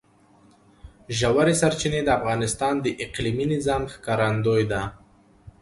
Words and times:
ژورې 1.17 1.53
سرچینې 1.61 2.01
د 2.05 2.09
افغانستان 2.19 2.73
د 2.81 2.87
اقلیمي 3.05 3.45
نظام 3.53 3.83
ښکارندوی 3.93 4.63
ده. 4.71 4.81